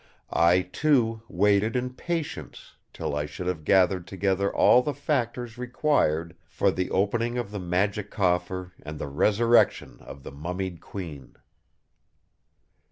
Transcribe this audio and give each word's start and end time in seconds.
I, 0.33 0.61
too, 0.63 1.21
waited 1.29 1.75
in 1.75 1.91
patience 1.93 2.73
till 2.91 3.15
I 3.15 3.27
should 3.27 3.45
have 3.45 3.63
gathered 3.63 4.07
together 4.07 4.51
all 4.51 4.81
the 4.81 4.95
factors 4.95 5.59
required 5.59 6.35
for 6.47 6.71
the 6.71 6.89
opening 6.89 7.37
of 7.37 7.51
the 7.51 7.59
Magic 7.59 8.09
Coffer 8.09 8.71
and 8.81 8.97
the 8.97 9.05
resurrection 9.07 9.99
of 10.01 10.23
the 10.23 10.31
mummied 10.31 10.79
Queen!" 10.81 11.35